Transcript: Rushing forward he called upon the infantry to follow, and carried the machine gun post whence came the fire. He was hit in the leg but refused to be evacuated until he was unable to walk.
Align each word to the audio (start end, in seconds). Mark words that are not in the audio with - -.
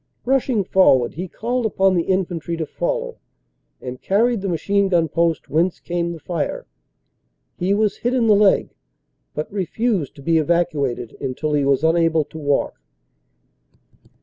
Rushing 0.25 0.63
forward 0.63 1.13
he 1.13 1.27
called 1.27 1.63
upon 1.63 1.93
the 1.93 2.01
infantry 2.05 2.57
to 2.57 2.65
follow, 2.65 3.19
and 3.79 4.01
carried 4.01 4.41
the 4.41 4.49
machine 4.49 4.87
gun 4.89 5.07
post 5.07 5.47
whence 5.47 5.79
came 5.79 6.11
the 6.13 6.19
fire. 6.19 6.65
He 7.55 7.75
was 7.75 7.97
hit 7.97 8.15
in 8.15 8.25
the 8.25 8.33
leg 8.33 8.73
but 9.35 9.51
refused 9.53 10.15
to 10.15 10.23
be 10.23 10.39
evacuated 10.39 11.15
until 11.21 11.53
he 11.53 11.65
was 11.65 11.83
unable 11.83 12.23
to 12.25 12.39
walk. 12.39 12.81